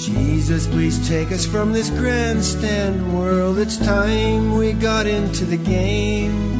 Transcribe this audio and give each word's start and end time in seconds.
Jesus, 0.00 0.66
please 0.66 1.06
take 1.06 1.30
us 1.30 1.44
from 1.44 1.74
this 1.74 1.90
grandstand 1.90 3.18
world. 3.18 3.58
It's 3.58 3.76
time 3.76 4.56
we 4.56 4.72
got 4.72 5.06
into 5.06 5.44
the 5.44 5.58
game. 5.58 6.50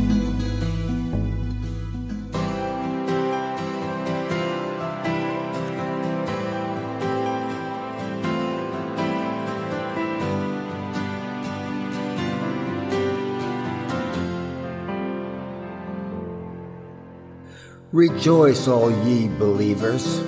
Rejoice, 17.90 18.68
all 18.68 18.90
ye 19.06 19.28
believers, 19.28 20.20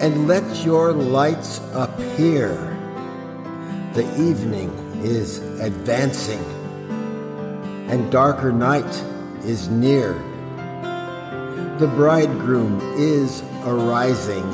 and 0.00 0.26
let 0.26 0.64
your 0.64 0.92
lights 0.92 1.60
appear. 1.72 2.50
The 3.94 4.04
evening 4.20 4.70
is 5.04 5.38
advancing, 5.60 6.44
and 7.88 8.10
darker 8.10 8.52
night 8.52 9.04
is 9.44 9.68
near. 9.68 10.14
The 11.78 11.90
bridegroom 11.94 12.80
is 12.96 13.42
arising, 13.64 14.50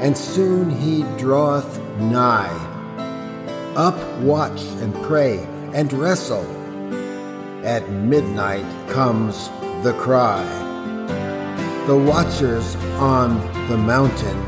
and 0.00 0.16
soon 0.16 0.70
he 0.70 1.02
draweth 1.18 1.80
nigh. 1.98 2.68
Up, 3.76 3.98
watch, 4.20 4.62
and 4.80 4.94
pray, 5.04 5.38
and 5.72 5.92
wrestle. 5.92 6.46
At 7.64 7.88
midnight 7.90 8.66
comes 8.88 9.48
the 9.82 9.94
cry. 9.98 10.71
The 11.86 11.96
watchers 11.96 12.76
on 13.00 13.40
the 13.66 13.76
mountain 13.76 14.40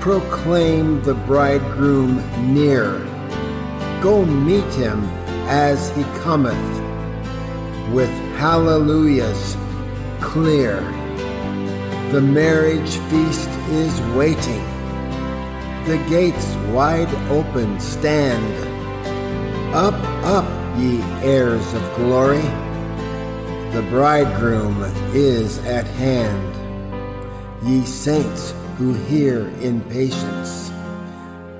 proclaim 0.00 1.00
the 1.04 1.14
bridegroom 1.14 2.16
near. 2.52 2.98
Go 4.02 4.24
meet 4.24 4.74
him 4.74 5.04
as 5.46 5.90
he 5.96 6.02
cometh 6.24 6.56
with 7.92 8.10
hallelujahs 8.38 9.56
clear. 10.20 10.80
The 12.10 12.20
marriage 12.20 12.96
feast 13.08 13.48
is 13.70 14.00
waiting. 14.16 14.64
The 15.84 16.04
gates 16.10 16.56
wide 16.72 17.14
open 17.30 17.78
stand. 17.78 18.52
Up, 19.72 19.94
up, 20.24 20.76
ye 20.76 21.02
heirs 21.22 21.72
of 21.72 21.94
glory 21.94 22.42
the 23.72 23.82
bridegroom 23.84 24.82
is 25.14 25.56
at 25.60 25.86
hand. 25.86 26.54
Ye 27.66 27.86
saints 27.86 28.52
who 28.76 28.92
hear 28.92 29.48
in 29.62 29.80
patience, 29.82 30.70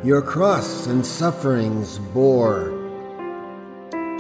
your 0.04 0.20
cross 0.20 0.86
and 0.86 1.06
sufferings 1.06 1.98
bore, 2.12 2.68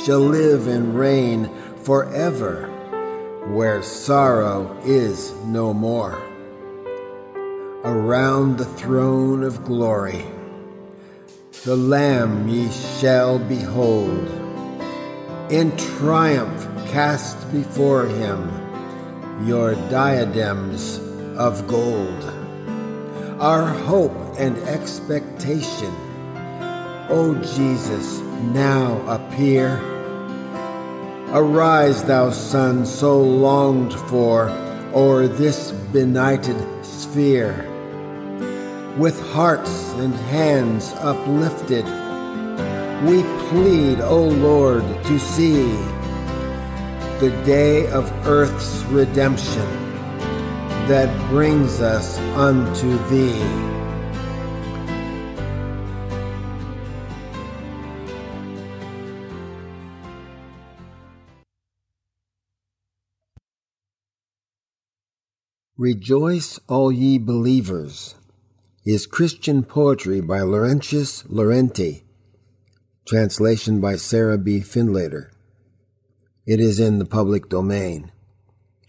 shall 0.02 0.20
live 0.20 0.68
and 0.68 0.98
reign 0.98 1.50
forever, 1.82 2.66
where 3.48 3.82
sorrow 3.82 4.74
is 4.86 5.32
no 5.44 5.74
more. 5.74 6.18
Around 7.84 8.56
the 8.56 8.64
throne 8.64 9.42
of 9.42 9.66
glory, 9.66 10.24
the 11.64 11.76
Lamb 11.76 12.48
ye 12.48 12.70
shall 12.70 13.38
behold. 13.38 14.30
In 15.50 15.76
triumph 15.76 16.61
cast 16.92 17.50
before 17.52 18.06
him 18.06 18.50
your 19.46 19.74
diadems 19.88 20.98
of 21.38 21.66
gold. 21.66 22.22
Our 23.40 23.66
hope 23.66 24.14
and 24.38 24.58
expectation, 24.68 25.90
O 27.08 27.34
Jesus, 27.56 28.20
now 28.52 29.00
appear. 29.08 29.80
Arise, 31.30 32.04
thou 32.04 32.28
Son, 32.28 32.84
so 32.84 33.18
longed 33.22 33.94
for, 33.94 34.50
o'er 34.92 35.26
this 35.26 35.72
benighted 35.94 36.60
sphere. 36.84 37.66
With 38.98 39.18
hearts 39.30 39.94
and 39.94 40.12
hands 40.28 40.92
uplifted, 40.98 41.86
we 43.08 43.22
plead, 43.48 44.00
O 44.02 44.24
Lord, 44.24 44.84
to 45.04 45.18
see 45.18 45.74
the 47.22 47.30
day 47.44 47.86
of 47.92 48.10
earth's 48.26 48.82
redemption 48.86 49.64
that 50.88 51.08
brings 51.30 51.80
us 51.80 52.18
unto 52.34 52.98
thee. 53.06 53.40
Rejoice, 65.78 66.58
all 66.66 66.90
ye 66.90 67.18
believers, 67.18 68.16
is 68.84 69.06
Christian 69.06 69.62
poetry 69.62 70.20
by 70.20 70.40
Laurentius 70.40 71.22
Laurenti. 71.28 72.02
Translation 73.06 73.80
by 73.80 73.94
Sarah 73.94 74.38
B. 74.38 74.58
Findlater. 74.58 75.28
It 76.44 76.58
is 76.58 76.80
in 76.80 76.98
the 76.98 77.04
public 77.04 77.48
domain. 77.48 78.10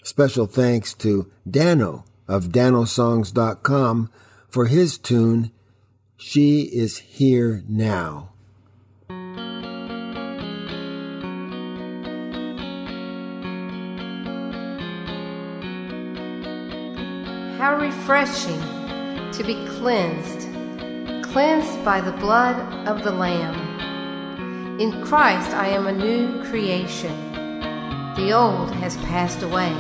Special 0.04 0.48
thanks 0.48 0.94
to 0.96 1.32
Dano 1.50 2.04
of 2.28 2.50
danosongs.com 2.50 4.10
for 4.50 4.66
his 4.66 4.98
tune, 4.98 5.52
She 6.18 6.62
is 6.64 6.98
Here 6.98 7.64
Now. 7.68 8.32
How 17.60 17.78
refreshing 17.80 18.60
to 19.32 19.44
be 19.46 19.64
cleansed, 19.78 20.50
cleansed 21.32 21.86
by 21.86 22.02
the 22.02 22.12
blood 22.14 22.88
of 22.88 23.04
the 23.04 23.12
Lamb. 23.12 24.80
In 24.80 25.04
Christ 25.06 25.52
I 25.52 25.68
am 25.68 25.86
a 25.86 25.92
new 25.92 26.44
creation. 26.46 27.23
The 28.16 28.32
old 28.32 28.70
has 28.76 28.96
passed 28.98 29.42
away. 29.42 29.74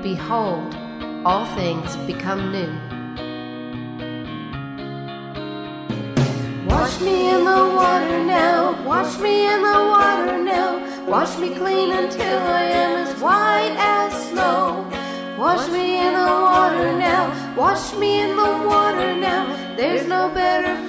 Behold, 0.00 0.76
all 1.24 1.44
things 1.56 1.96
become 2.06 2.52
new. 2.52 2.72
Wash 6.70 7.00
me 7.00 7.30
in 7.30 7.44
the 7.44 7.64
water 7.74 8.24
now, 8.24 8.80
wash 8.86 9.18
me 9.18 9.52
in 9.52 9.60
the 9.60 9.78
water 9.94 10.38
now, 10.38 11.04
wash 11.08 11.36
me 11.38 11.56
clean 11.56 11.90
until 11.90 12.38
I 12.38 12.62
am 12.62 13.06
as 13.06 13.20
white 13.20 13.74
as 13.76 14.28
snow. 14.28 14.88
Wash 15.36 15.68
me 15.68 15.98
in 15.98 16.12
the 16.12 16.32
water 16.48 16.96
now, 16.96 17.54
wash 17.56 17.92
me 17.94 18.20
in 18.20 18.36
the 18.36 18.52
water 18.68 19.16
now. 19.16 19.74
There's 19.76 20.06
no 20.06 20.30
better 20.32 20.81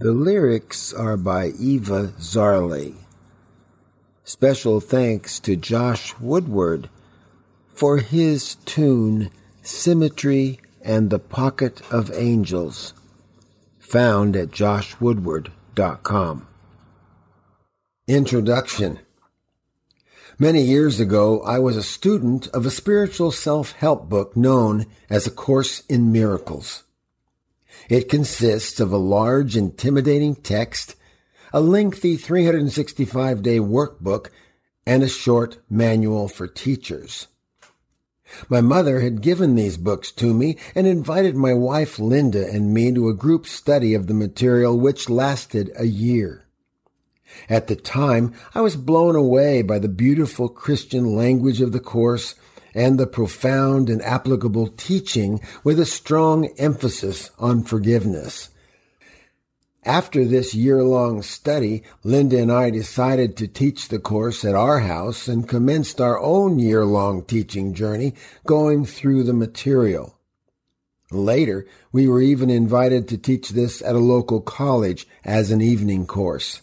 The 0.00 0.12
lyrics 0.12 0.92
are 0.92 1.16
by 1.16 1.48
Eva 1.58 2.12
Zarley. 2.20 2.94
Special 4.22 4.78
thanks 4.78 5.40
to 5.40 5.56
Josh 5.56 6.16
Woodward 6.20 6.88
for 7.66 7.96
his 7.96 8.54
tune 8.64 9.30
Symmetry 9.60 10.60
and 10.82 11.10
the 11.10 11.18
Pocket 11.18 11.82
of 11.90 12.12
Angels, 12.14 12.94
found 13.80 14.36
at 14.36 14.50
joshwoodward.com. 14.50 16.46
Introduction 18.06 19.00
Many 20.38 20.62
years 20.62 21.00
ago, 21.00 21.42
I 21.42 21.58
was 21.58 21.76
a 21.76 21.82
student 21.82 22.46
of 22.54 22.64
a 22.64 22.70
spiritual 22.70 23.32
self-help 23.32 24.08
book 24.08 24.36
known 24.36 24.86
as 25.10 25.26
A 25.26 25.32
Course 25.32 25.82
in 25.88 26.12
Miracles. 26.12 26.84
It 27.88 28.08
consists 28.08 28.80
of 28.80 28.92
a 28.92 28.98
large, 28.98 29.56
intimidating 29.56 30.34
text, 30.34 30.96
a 31.52 31.60
lengthy 31.60 32.16
365-day 32.16 33.58
workbook, 33.58 34.28
and 34.86 35.02
a 35.02 35.08
short 35.08 35.58
manual 35.68 36.28
for 36.28 36.46
teachers. 36.46 37.28
My 38.48 38.60
mother 38.60 39.00
had 39.00 39.22
given 39.22 39.54
these 39.54 39.76
books 39.76 40.12
to 40.12 40.34
me 40.34 40.56
and 40.74 40.86
invited 40.86 41.34
my 41.34 41.54
wife 41.54 41.98
Linda 41.98 42.46
and 42.46 42.74
me 42.74 42.92
to 42.92 43.08
a 43.08 43.14
group 43.14 43.46
study 43.46 43.94
of 43.94 44.06
the 44.06 44.14
material 44.14 44.78
which 44.78 45.08
lasted 45.08 45.70
a 45.76 45.86
year. 45.86 46.44
At 47.48 47.66
the 47.66 47.76
time, 47.76 48.34
I 48.54 48.60
was 48.60 48.76
blown 48.76 49.16
away 49.16 49.62
by 49.62 49.78
the 49.78 49.88
beautiful 49.88 50.48
Christian 50.48 51.14
language 51.14 51.60
of 51.60 51.72
the 51.72 51.80
course 51.80 52.34
and 52.78 52.96
the 52.96 53.08
profound 53.08 53.90
and 53.90 54.00
applicable 54.02 54.68
teaching 54.68 55.40
with 55.64 55.80
a 55.80 55.84
strong 55.84 56.46
emphasis 56.58 57.32
on 57.36 57.64
forgiveness. 57.64 58.50
After 59.84 60.24
this 60.24 60.54
year-long 60.54 61.22
study, 61.22 61.82
Linda 62.04 62.38
and 62.38 62.52
I 62.52 62.70
decided 62.70 63.36
to 63.36 63.48
teach 63.48 63.88
the 63.88 63.98
course 63.98 64.44
at 64.44 64.54
our 64.54 64.78
house 64.78 65.26
and 65.26 65.48
commenced 65.48 66.00
our 66.00 66.20
own 66.20 66.60
year-long 66.60 67.24
teaching 67.24 67.74
journey 67.74 68.14
going 68.46 68.84
through 68.84 69.24
the 69.24 69.32
material. 69.32 70.16
Later, 71.10 71.66
we 71.90 72.06
were 72.06 72.22
even 72.22 72.48
invited 72.48 73.08
to 73.08 73.18
teach 73.18 73.48
this 73.48 73.82
at 73.82 73.96
a 73.96 73.98
local 73.98 74.40
college 74.40 75.08
as 75.24 75.50
an 75.50 75.60
evening 75.60 76.06
course. 76.06 76.62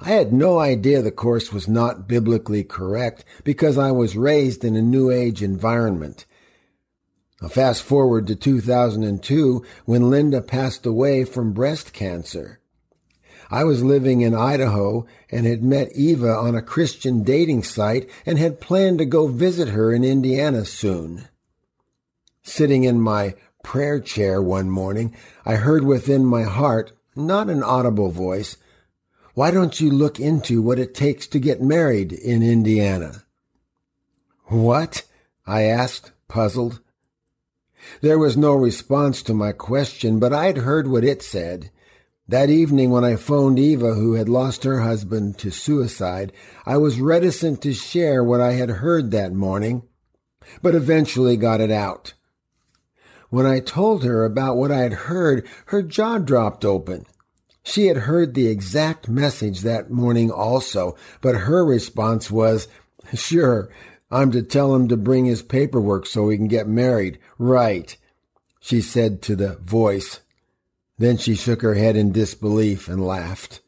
I 0.00 0.10
had 0.10 0.32
no 0.32 0.58
idea 0.58 1.02
the 1.02 1.10
course 1.10 1.52
was 1.52 1.68
not 1.68 2.08
biblically 2.08 2.64
correct 2.64 3.24
because 3.44 3.78
I 3.78 3.90
was 3.90 4.16
raised 4.16 4.64
in 4.64 4.76
a 4.76 4.82
New 4.82 5.10
Age 5.10 5.42
environment. 5.42 6.26
Now 7.40 7.48
fast 7.48 7.82
forward 7.82 8.26
to 8.28 8.36
2002 8.36 9.64
when 9.84 10.10
Linda 10.10 10.40
passed 10.40 10.86
away 10.86 11.24
from 11.24 11.52
breast 11.52 11.92
cancer. 11.92 12.60
I 13.50 13.64
was 13.64 13.84
living 13.84 14.22
in 14.22 14.34
Idaho 14.34 15.06
and 15.30 15.46
had 15.46 15.62
met 15.62 15.92
Eva 15.94 16.30
on 16.30 16.54
a 16.54 16.62
Christian 16.62 17.22
dating 17.22 17.62
site 17.62 18.08
and 18.24 18.38
had 18.38 18.60
planned 18.60 18.98
to 18.98 19.04
go 19.04 19.26
visit 19.26 19.68
her 19.68 19.92
in 19.92 20.04
Indiana 20.04 20.64
soon. 20.64 21.28
Sitting 22.42 22.84
in 22.84 23.00
my 23.00 23.34
prayer 23.62 24.00
chair 24.00 24.40
one 24.40 24.70
morning, 24.70 25.14
I 25.44 25.56
heard 25.56 25.84
within 25.84 26.24
my 26.24 26.42
heart, 26.42 26.92
not 27.14 27.50
an 27.50 27.62
audible 27.62 28.10
voice, 28.10 28.56
why 29.34 29.50
don't 29.50 29.80
you 29.80 29.90
look 29.90 30.20
into 30.20 30.62
what 30.62 30.78
it 30.78 30.94
takes 30.94 31.26
to 31.26 31.38
get 31.40 31.60
married 31.60 32.12
in 32.12 32.42
Indiana? 32.42 33.24
What? 34.44 35.04
I 35.46 35.62
asked, 35.62 36.12
puzzled. 36.28 36.80
There 38.00 38.18
was 38.18 38.36
no 38.36 38.52
response 38.54 39.22
to 39.24 39.34
my 39.34 39.52
question, 39.52 40.18
but 40.18 40.32
I'd 40.32 40.58
heard 40.58 40.86
what 40.86 41.04
it 41.04 41.22
said. 41.22 41.70
That 42.28 42.48
evening 42.48 42.90
when 42.90 43.04
I 43.04 43.16
phoned 43.16 43.58
Eva, 43.58 43.94
who 43.94 44.14
had 44.14 44.28
lost 44.28 44.64
her 44.64 44.80
husband 44.80 45.36
to 45.38 45.50
suicide, 45.50 46.32
I 46.64 46.78
was 46.78 47.00
reticent 47.00 47.60
to 47.62 47.74
share 47.74 48.24
what 48.24 48.40
I 48.40 48.52
had 48.52 48.70
heard 48.70 49.10
that 49.10 49.32
morning, 49.32 49.82
but 50.62 50.74
eventually 50.74 51.36
got 51.36 51.60
it 51.60 51.70
out. 51.70 52.14
When 53.30 53.46
I 53.46 53.58
told 53.58 54.04
her 54.04 54.24
about 54.24 54.56
what 54.56 54.70
I 54.70 54.78
had 54.78 54.92
heard, 54.92 55.46
her 55.66 55.82
jaw 55.82 56.18
dropped 56.18 56.64
open. 56.64 57.04
She 57.64 57.86
had 57.86 57.96
heard 57.96 58.34
the 58.34 58.46
exact 58.46 59.08
message 59.08 59.62
that 59.62 59.90
morning 59.90 60.30
also, 60.30 60.96
but 61.22 61.34
her 61.34 61.64
response 61.64 62.30
was, 62.30 62.68
Sure, 63.14 63.70
I'm 64.10 64.30
to 64.32 64.42
tell 64.42 64.74
him 64.74 64.86
to 64.88 64.96
bring 64.96 65.24
his 65.24 65.42
paperwork 65.42 66.06
so 66.06 66.24
we 66.24 66.36
can 66.36 66.46
get 66.46 66.68
married. 66.68 67.18
Right, 67.38 67.96
she 68.60 68.80
said 68.80 69.22
to 69.22 69.34
the 69.34 69.56
voice. 69.56 70.20
Then 70.98 71.16
she 71.16 71.34
shook 71.34 71.62
her 71.62 71.74
head 71.74 71.96
in 71.96 72.12
disbelief 72.12 72.86
and 72.86 73.04
laughed. 73.04 73.60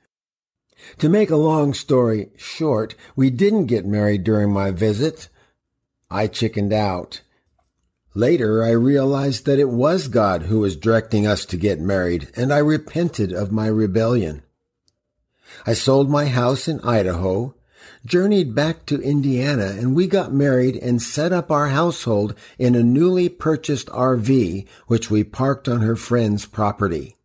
To 0.98 1.08
make 1.08 1.30
a 1.30 1.36
long 1.36 1.74
story 1.74 2.28
short, 2.36 2.94
we 3.16 3.30
didn't 3.30 3.66
get 3.66 3.86
married 3.86 4.24
during 4.24 4.52
my 4.52 4.70
visit. 4.70 5.28
I 6.10 6.28
chickened 6.28 6.72
out. 6.72 7.22
Later, 8.16 8.64
I 8.64 8.70
realized 8.70 9.44
that 9.44 9.58
it 9.58 9.68
was 9.68 10.08
God 10.08 10.44
who 10.44 10.60
was 10.60 10.74
directing 10.74 11.26
us 11.26 11.44
to 11.44 11.58
get 11.58 11.78
married, 11.78 12.30
and 12.34 12.50
I 12.50 12.56
repented 12.56 13.30
of 13.30 13.52
my 13.52 13.66
rebellion. 13.66 14.42
I 15.66 15.74
sold 15.74 16.08
my 16.08 16.24
house 16.24 16.66
in 16.66 16.80
Idaho, 16.80 17.54
journeyed 18.06 18.54
back 18.54 18.86
to 18.86 19.02
Indiana, 19.02 19.66
and 19.66 19.94
we 19.94 20.06
got 20.06 20.32
married 20.32 20.76
and 20.76 21.02
set 21.02 21.30
up 21.30 21.50
our 21.50 21.68
household 21.68 22.34
in 22.58 22.74
a 22.74 22.82
newly 22.82 23.28
purchased 23.28 23.88
RV, 23.88 24.66
which 24.86 25.10
we 25.10 25.22
parked 25.22 25.68
on 25.68 25.82
her 25.82 25.94
friend's 25.94 26.46
property. 26.46 27.18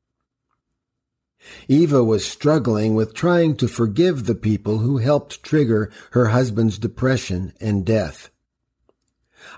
Eva 1.70 2.04
was 2.04 2.28
struggling 2.28 2.96
with 2.96 3.14
trying 3.14 3.56
to 3.56 3.70
forgive 3.70 4.26
the 4.26 4.36
people 4.36 4.80
who 4.80 4.98
helped 4.98 5.42
trigger 5.42 5.90
her 6.12 6.26
husband's 6.26 6.78
depression 6.78 7.54
and 7.62 7.86
death. 7.86 8.30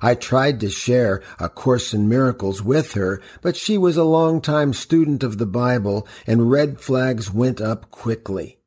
I 0.01 0.15
tried 0.15 0.59
to 0.61 0.69
share 0.69 1.21
A 1.39 1.49
Course 1.49 1.93
in 1.93 2.09
Miracles 2.09 2.61
with 2.61 2.93
her, 2.93 3.21
but 3.41 3.55
she 3.55 3.77
was 3.77 3.97
a 3.97 4.03
long-time 4.03 4.73
student 4.73 5.23
of 5.23 5.37
the 5.37 5.45
Bible 5.45 6.07
and 6.25 6.51
red 6.51 6.79
flags 6.79 7.31
went 7.31 7.61
up 7.61 7.91
quickly. 7.91 8.59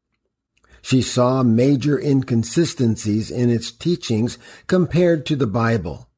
She 0.82 1.02
saw 1.02 1.42
major 1.42 1.98
inconsistencies 1.98 3.30
in 3.30 3.50
its 3.50 3.72
teachings 3.72 4.38
compared 4.68 5.26
to 5.26 5.36
the 5.36 5.46
Bible. 5.46 6.08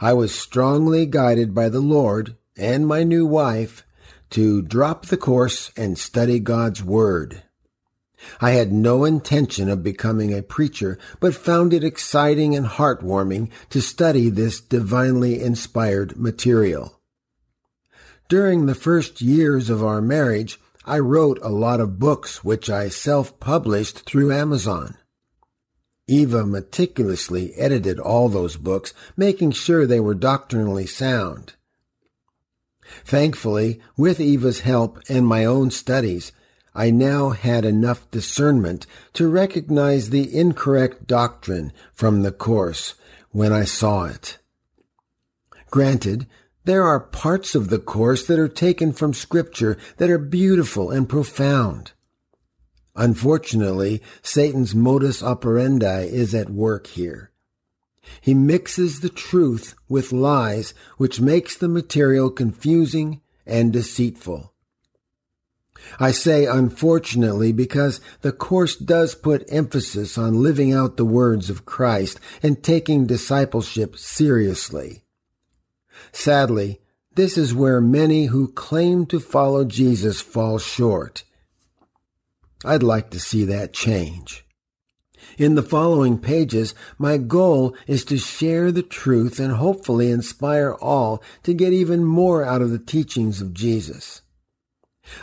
I 0.00 0.12
was 0.12 0.34
strongly 0.34 1.06
guided 1.06 1.54
by 1.54 1.68
the 1.68 1.80
Lord 1.80 2.36
and 2.56 2.86
my 2.86 3.02
new 3.02 3.24
wife 3.26 3.86
to 4.30 4.62
drop 4.62 5.06
the 5.06 5.16
course 5.16 5.70
and 5.76 5.98
study 5.98 6.38
God's 6.38 6.82
Word. 6.82 7.42
I 8.40 8.52
had 8.52 8.72
no 8.72 9.04
intention 9.04 9.68
of 9.68 9.82
becoming 9.82 10.32
a 10.32 10.42
preacher, 10.42 10.98
but 11.20 11.34
found 11.34 11.72
it 11.72 11.84
exciting 11.84 12.54
and 12.54 12.66
heartwarming 12.66 13.50
to 13.70 13.80
study 13.80 14.30
this 14.30 14.60
divinely 14.60 15.40
inspired 15.40 16.16
material. 16.16 17.00
During 18.28 18.66
the 18.66 18.74
first 18.74 19.20
years 19.20 19.68
of 19.68 19.84
our 19.84 20.00
marriage, 20.00 20.58
I 20.86 20.98
wrote 20.98 21.38
a 21.42 21.48
lot 21.48 21.80
of 21.80 21.98
books 21.98 22.44
which 22.44 22.68
I 22.68 22.88
self-published 22.88 24.00
through 24.00 24.32
Amazon. 24.32 24.96
Eva 26.06 26.44
meticulously 26.44 27.54
edited 27.54 27.98
all 27.98 28.28
those 28.28 28.56
books, 28.56 28.92
making 29.16 29.52
sure 29.52 29.86
they 29.86 30.00
were 30.00 30.14
doctrinally 30.14 30.86
sound. 30.86 31.54
Thankfully, 33.04 33.80
with 33.96 34.20
Eva's 34.20 34.60
help 34.60 35.00
and 35.08 35.26
my 35.26 35.46
own 35.46 35.70
studies, 35.70 36.32
I 36.74 36.90
now 36.90 37.30
had 37.30 37.64
enough 37.64 38.10
discernment 38.10 38.86
to 39.12 39.28
recognize 39.28 40.10
the 40.10 40.36
incorrect 40.36 41.06
doctrine 41.06 41.72
from 41.92 42.22
the 42.22 42.32
course 42.32 42.94
when 43.30 43.52
I 43.52 43.64
saw 43.64 44.06
it. 44.06 44.38
Granted, 45.70 46.26
there 46.64 46.84
are 46.84 47.00
parts 47.00 47.54
of 47.54 47.68
the 47.68 47.78
course 47.78 48.26
that 48.26 48.38
are 48.38 48.48
taken 48.48 48.92
from 48.92 49.12
scripture 49.12 49.76
that 49.98 50.10
are 50.10 50.18
beautiful 50.18 50.90
and 50.90 51.08
profound. 51.08 51.92
Unfortunately, 52.96 54.00
Satan's 54.22 54.74
modus 54.74 55.22
operandi 55.22 56.04
is 56.04 56.34
at 56.34 56.48
work 56.48 56.86
here. 56.86 57.32
He 58.20 58.34
mixes 58.34 59.00
the 59.00 59.08
truth 59.08 59.74
with 59.88 60.12
lies, 60.12 60.74
which 60.96 61.20
makes 61.20 61.56
the 61.56 61.68
material 61.68 62.30
confusing 62.30 63.20
and 63.46 63.72
deceitful. 63.72 64.53
I 65.98 66.12
say 66.12 66.46
unfortunately 66.46 67.52
because 67.52 68.00
the 68.22 68.32
Course 68.32 68.76
does 68.76 69.14
put 69.14 69.44
emphasis 69.48 70.16
on 70.16 70.42
living 70.42 70.72
out 70.72 70.96
the 70.96 71.04
words 71.04 71.50
of 71.50 71.66
Christ 71.66 72.20
and 72.42 72.62
taking 72.62 73.06
discipleship 73.06 73.96
seriously. 73.96 75.04
Sadly, 76.12 76.80
this 77.14 77.38
is 77.38 77.54
where 77.54 77.80
many 77.80 78.26
who 78.26 78.48
claim 78.48 79.06
to 79.06 79.20
follow 79.20 79.64
Jesus 79.64 80.20
fall 80.20 80.58
short. 80.58 81.24
I'd 82.64 82.82
like 82.82 83.10
to 83.10 83.20
see 83.20 83.44
that 83.44 83.72
change. 83.72 84.44
In 85.38 85.54
the 85.54 85.62
following 85.62 86.18
pages, 86.18 86.74
my 86.98 87.18
goal 87.18 87.76
is 87.86 88.04
to 88.06 88.18
share 88.18 88.70
the 88.70 88.82
truth 88.82 89.38
and 89.38 89.52
hopefully 89.54 90.10
inspire 90.10 90.74
all 90.74 91.22
to 91.42 91.54
get 91.54 91.72
even 91.72 92.04
more 92.04 92.44
out 92.44 92.62
of 92.62 92.70
the 92.70 92.78
teachings 92.78 93.40
of 93.40 93.54
Jesus. 93.54 94.22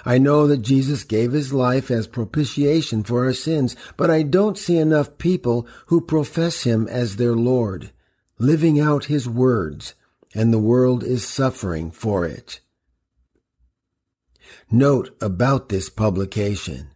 I 0.06 0.18
know 0.18 0.48
that 0.48 0.62
Jesus 0.62 1.04
gave 1.04 1.32
his 1.32 1.54
life 1.54 1.90
as 1.90 2.08
propitiation 2.08 3.04
for 3.04 3.26
our 3.26 3.34
sins, 3.34 3.76
but 3.98 4.10
I 4.10 4.24
don't 4.24 4.58
see 4.58 4.78
enough 4.78 5.18
people 5.18 5.68
who 5.88 6.02
profess 6.02 6.64
him 6.64 6.88
as 6.88 7.16
their 7.16 7.36
Lord, 7.36 7.92
living 8.38 8.80
out 8.80 9.06
his 9.06 9.28
words, 9.28 9.96
and 10.34 10.54
the 10.54 10.60
world 10.60 11.04
is 11.04 11.28
suffering 11.28 11.92
for 11.92 12.26
it. 12.26 12.60
Note 14.70 15.16
about 15.22 15.70
this 15.70 15.90
publication. 15.90 16.92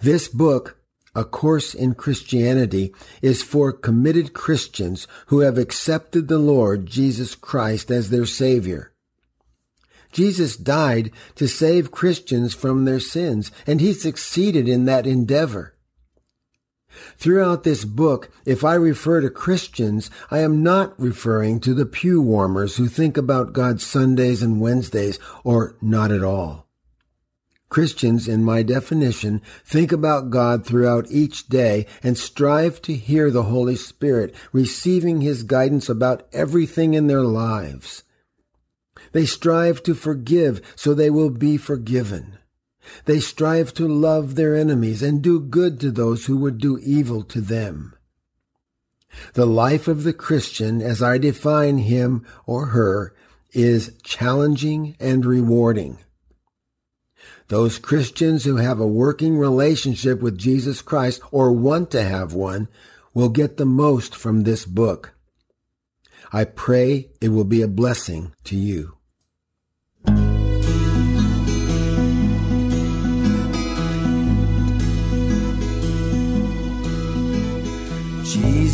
This 0.00 0.28
book, 0.28 0.78
A 1.14 1.24
Course 1.24 1.74
in 1.74 1.94
Christianity, 1.94 2.92
is 3.22 3.42
for 3.42 3.72
committed 3.72 4.32
Christians 4.32 5.06
who 5.26 5.40
have 5.40 5.58
accepted 5.58 6.28
the 6.28 6.38
Lord 6.38 6.86
Jesus 6.86 7.34
Christ 7.34 7.90
as 7.90 8.10
their 8.10 8.26
Savior. 8.26 8.92
Jesus 10.12 10.56
died 10.56 11.10
to 11.36 11.46
save 11.46 11.90
Christians 11.90 12.54
from 12.54 12.84
their 12.84 13.00
sins, 13.00 13.50
and 13.66 13.80
he 13.80 13.92
succeeded 13.92 14.68
in 14.68 14.84
that 14.86 15.06
endeavor. 15.06 15.74
Throughout 17.16 17.64
this 17.64 17.84
book, 17.84 18.30
if 18.44 18.64
I 18.64 18.74
refer 18.74 19.20
to 19.20 19.30
Christians, 19.30 20.10
I 20.30 20.38
am 20.40 20.62
not 20.62 20.98
referring 20.98 21.60
to 21.60 21.74
the 21.74 21.86
pew 21.86 22.20
warmers 22.20 22.76
who 22.76 22.88
think 22.88 23.16
about 23.16 23.52
God 23.52 23.80
Sundays 23.80 24.42
and 24.42 24.60
Wednesdays, 24.60 25.18
or 25.44 25.76
not 25.80 26.10
at 26.10 26.24
all. 26.24 26.66
Christians, 27.68 28.26
in 28.26 28.44
my 28.44 28.62
definition, 28.62 29.42
think 29.64 29.92
about 29.92 30.30
God 30.30 30.64
throughout 30.64 31.10
each 31.10 31.48
day 31.48 31.86
and 32.02 32.16
strive 32.16 32.80
to 32.82 32.94
hear 32.94 33.30
the 33.30 33.44
Holy 33.44 33.76
Spirit, 33.76 34.34
receiving 34.52 35.20
His 35.20 35.42
guidance 35.42 35.88
about 35.88 36.26
everything 36.32 36.94
in 36.94 37.08
their 37.08 37.22
lives. 37.22 38.04
They 39.12 39.26
strive 39.26 39.82
to 39.84 39.94
forgive 39.94 40.60
so 40.76 40.94
they 40.94 41.10
will 41.10 41.30
be 41.30 41.56
forgiven. 41.56 42.38
They 43.04 43.20
strive 43.20 43.74
to 43.74 43.86
love 43.86 44.34
their 44.34 44.56
enemies 44.56 45.02
and 45.02 45.22
do 45.22 45.40
good 45.40 45.80
to 45.80 45.90
those 45.90 46.26
who 46.26 46.36
would 46.38 46.58
do 46.58 46.78
evil 46.78 47.22
to 47.24 47.40
them. 47.40 47.94
The 49.34 49.46
life 49.46 49.88
of 49.88 50.04
the 50.04 50.12
Christian, 50.12 50.82
as 50.82 51.02
I 51.02 51.18
define 51.18 51.78
him 51.78 52.26
or 52.46 52.66
her, 52.66 53.14
is 53.52 53.96
challenging 54.02 54.96
and 55.00 55.24
rewarding. 55.24 55.98
Those 57.48 57.78
Christians 57.78 58.44
who 58.44 58.56
have 58.56 58.78
a 58.78 58.86
working 58.86 59.38
relationship 59.38 60.20
with 60.20 60.36
Jesus 60.36 60.82
Christ 60.82 61.22
or 61.30 61.50
want 61.52 61.90
to 61.92 62.02
have 62.02 62.34
one 62.34 62.68
will 63.14 63.30
get 63.30 63.56
the 63.56 63.66
most 63.66 64.14
from 64.14 64.42
this 64.42 64.66
book. 64.66 65.14
I 66.30 66.44
pray 66.44 67.08
it 67.22 67.30
will 67.30 67.44
be 67.44 67.62
a 67.62 67.68
blessing 67.68 68.34
to 68.44 68.56
you. 68.56 68.97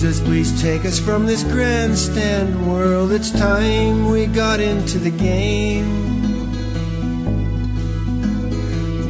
Jesus, 0.04 0.20
please 0.20 0.60
take 0.60 0.84
us 0.84 0.98
from 0.98 1.24
this 1.24 1.42
grandstand 1.44 2.70
world. 2.70 3.10
It's 3.10 3.30
time 3.30 4.10
we 4.10 4.26
got 4.26 4.60
into 4.60 4.98
the 4.98 5.10
game. 5.10 5.86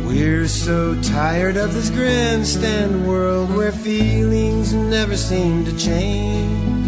We're 0.06 0.46
so 0.46 0.94
tired 1.02 1.56
of 1.56 1.74
this 1.74 1.90
grandstand 1.90 3.08
world 3.08 3.52
where 3.56 3.72
feelings 3.72 4.72
never 4.72 5.16
seem 5.16 5.64
to 5.64 5.76
change. 5.76 6.83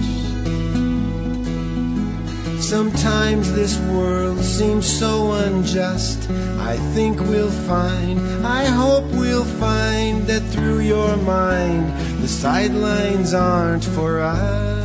Sometimes 2.68 3.52
this 3.52 3.78
world 3.94 4.40
seems 4.40 4.87
so 4.87 5.30
unjust. 5.30 6.28
I 6.58 6.76
think 6.94 7.20
we'll 7.20 7.49
find, 7.49 8.18
I 8.44 8.64
hope 8.64 9.04
we'll 9.12 9.44
find 9.44 10.26
that 10.26 10.42
through 10.50 10.80
your 10.80 11.16
mind, 11.18 11.87
the 12.20 12.26
sidelines 12.26 13.35
aren't 13.35 13.85
for 13.85 14.20
us. 14.20 14.75